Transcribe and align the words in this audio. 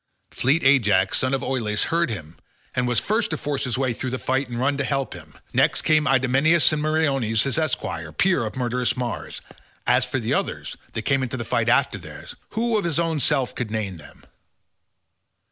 Fleet 0.31 0.63
Ajax 0.63 1.19
son 1.19 1.31
of 1.35 1.43
Oileus 1.43 1.83
heard 1.93 2.09
him 2.09 2.35
and 2.75 2.87
was 2.87 2.99
first 2.99 3.29
to 3.29 3.37
force 3.37 3.65
his 3.65 3.77
way 3.77 3.93
through 3.93 4.09
the 4.09 4.17
fight 4.17 4.49
and 4.49 4.59
run 4.59 4.75
to 4.77 4.83
help 4.83 5.13
him. 5.13 5.35
Next 5.53 5.83
came 5.83 6.07
Idomeneus 6.07 6.73
and 6.73 6.81
Meriones 6.81 7.43
his 7.43 7.59
esquire, 7.59 8.11
peer 8.11 8.43
of 8.43 8.55
murderous 8.55 8.97
Mars. 8.97 9.43
As 9.85 10.03
for 10.03 10.17
the 10.19 10.33
others 10.33 10.75
that 10.93 11.03
came 11.05 11.21
into 11.21 11.37
the 11.37 11.45
fight 11.45 11.69
after 11.69 11.99
these, 11.99 12.33
who 12.49 12.79
of 12.79 12.83
his 12.83 12.97
own 12.97 13.19
self 13.19 13.53
could 13.53 13.69
name 13.69 13.97
them? 13.97 14.25